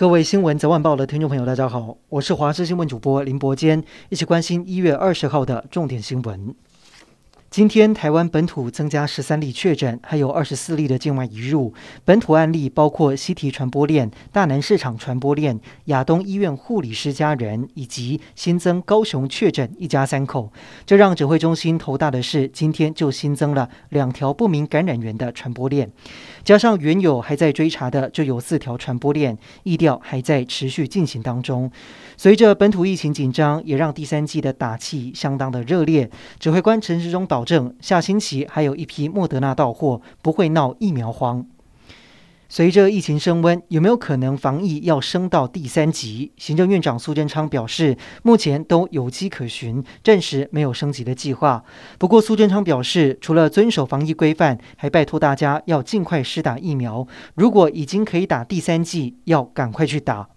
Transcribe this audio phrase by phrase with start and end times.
[0.00, 6.54] 各位新闻早晚报的听众朋友，大家好，我是华视新闻主播林伯坚，一起关心一月二十号的重点新闻。
[7.50, 11.74] 今天台湾本土增加十三例确诊，还有二十四例的境外移入。
[12.04, 20.52] 本土案例包括西提传播链、大南市场传播链、亚东医院护理师家人，以及新增高雄确诊一家三口。
[20.86, 25.90] 这让指挥中心头大的是，今天就新增了两条不明感染源的传播链，
[26.44, 31.68] 加上原有还在追查的，就有四条传播链，疫调还在持续进行当中。
[32.16, 36.08] 随着本土疫情紧张，也让第三季的打气相当的热烈。
[36.38, 37.39] 指挥官陈时中导。
[37.40, 41.46] 保证下星期还有一批莫德纳到货，不会闹疫苗荒。
[42.50, 46.32] 随着疫情升温，有没有可能防疫要升到第三级？
[46.36, 51.64] 行政院长苏贞昌表示，目前都有迹可循，暂时没有升级的计划。
[51.96, 57.06] 不过，苏贞昌表示，除了遵守防疫规范，还拜托大家要尽快施打疫苗。
[57.34, 60.28] 如果已经可以打第三剂，要赶快去打。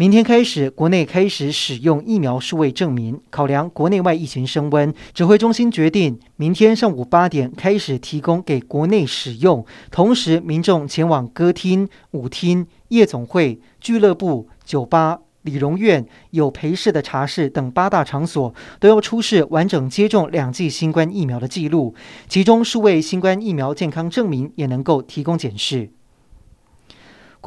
[0.00, 3.20] 明天开始，国内开始使用疫苗数位证明。
[3.30, 9.66] 考量国内外疫情升温，指挥中心决定明天上午八点开始提供给国内使用。
[9.90, 21.96] 同时，民众前往歌厅、舞厅、夜总会、俱乐部、酒吧、理容院、有陪侍的茶室等八大场所，都要出示完整接种两剂新冠疫苗的记录。
[22.28, 25.90] 其中，数位新冠疫苗健康证明也能够提供检视。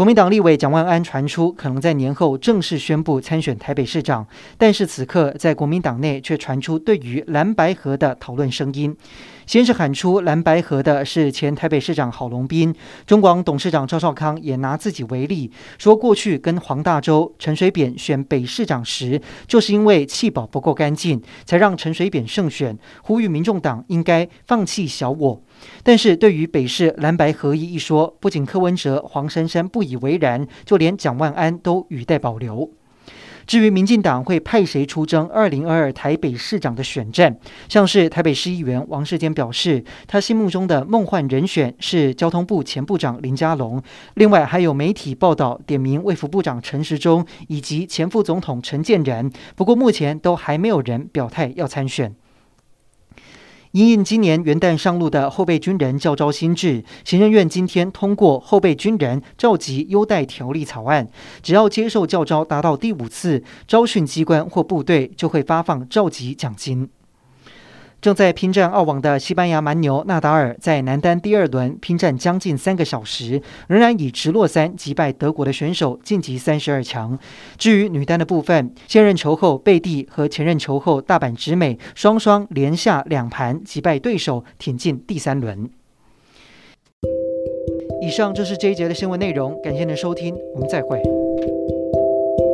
[0.01, 4.25] 国民党立委蒋万安传出可能在年后正式宣布参选台北市长，
[4.57, 8.97] 但是此刻在国民党内却传出对于蓝白合的讨论声音。
[9.45, 12.73] 先是喊出蓝白合的是前台北市长郝龙斌，
[13.05, 25.41] 中广董事长赵少康也拿自己为例，说过去跟黄大洲、陈水扁选北市长时，就是因为弃保不够干净，才让陈水扁胜选，呼吁民众党应该放弃小我。
[25.83, 32.71] 但是对于北市蓝白合一一说，不仅柯文哲、黄珊珊不以以为然，就连蒋万安都语带保留。
[33.47, 37.35] 至于民进党会派谁出征二零二二台北市长的选战，
[37.67, 43.81] 像是台北市议员王世坚表示，他心目中的梦幻人选是交通部前部长林佳龙。
[44.13, 52.15] 另外还有媒体报道点名卫福部长陈时中以及前副总统陈建仁，不过目前都还没有人表态要参选。
[53.71, 61.07] 因应今年元旦上路的后备军人教招新制，行政院今天通过后备军人召集优待条例草案，
[61.41, 66.89] 只要接受教招达到第五次，招训机关或部队就会发放召集奖金。
[68.01, 77.19] 正在拼战澳网的西班牙蛮牛纳达尔，在男单第二轮拼战将近三个小时，仍然以直落三击败德国的选手晋级三十二强。
[77.59, 85.69] 至于女单的部分，现任球后贝蒂和前任球后大阪直美双双连下两盘击败对手，挺进第三轮。
[88.01, 91.20] 以上就是这一节的新闻内容，感谢您的收听，我们再会。